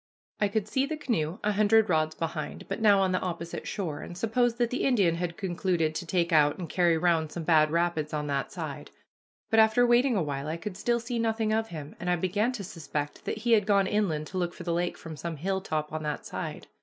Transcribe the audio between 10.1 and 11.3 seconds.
a while I could still see